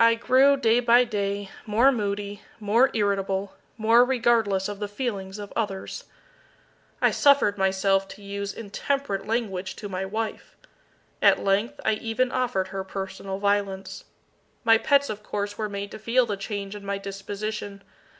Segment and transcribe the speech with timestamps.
[0.00, 5.52] I grew, day by day, more moody, more irritable, more regardless of the feelings of
[5.54, 6.06] others.
[7.00, 10.56] I suffered myself to use intemperate language to my wife.
[11.22, 14.02] At length, I even offered her personal violence.
[14.64, 17.84] My pets of course were made to feel the change in my disposition.